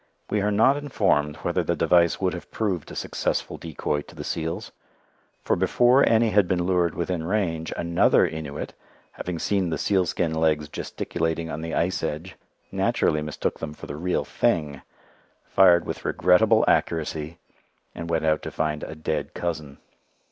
[0.31, 4.23] We are not informed whether the device would have proved a successful decoy to the
[4.23, 4.71] seals,
[5.43, 8.71] for before any had been lured within range, another Innuit,
[9.11, 12.35] having seen the sealskin legs gesticulating on the ice edge,
[12.71, 14.81] naturally mistook them for the real thing,
[15.45, 17.37] fired with regrettable accuracy,
[17.93, 19.77] and went out to find a dead cousin.